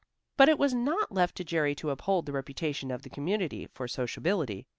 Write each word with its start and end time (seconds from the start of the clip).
But 0.35 0.49
it 0.49 0.57
was 0.57 0.73
not 0.73 1.11
left 1.11 1.35
to 1.35 1.43
Jerry 1.43 1.75
to 1.75 1.91
uphold 1.91 2.25
the 2.25 2.31
reputation 2.31 2.89
of 2.89 3.03
the 3.03 3.09
community 3.11 3.67
for 3.71 3.87
sociability. 3.87 4.65